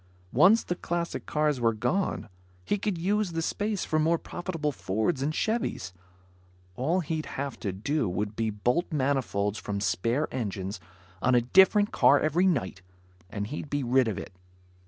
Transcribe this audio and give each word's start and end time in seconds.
Once 0.33 0.63
the 0.63 0.73
classic 0.73 1.27
cars 1.27 1.61
were 1.61 1.75
gone, 1.75 2.27
he 2.65 2.79
could 2.79 2.97
use 2.97 3.33
the 3.33 3.41
space 3.43 3.85
for 3.85 3.99
more 3.99 4.17
profitable 4.17 4.71
Fords 4.71 5.21
and 5.21 5.31
Chevys. 5.31 5.93
All 6.75 7.01
he'd 7.01 7.27
have 7.37 7.59
to 7.59 7.71
do 7.71 8.09
would 8.09 8.35
be 8.35 8.49
bolt 8.49 8.91
manifolds 8.91 9.59
from 9.59 9.79
spare 9.79 10.27
engines 10.33 10.79
on 11.21 11.35
a 11.35 11.41
different 11.41 11.91
car 11.91 12.19
every 12.19 12.47
night, 12.47 12.81
and 13.29 13.45
he'd 13.45 13.69
be 13.69 13.83
rid 13.83 14.07
of 14.07 14.17
it. 14.17 14.33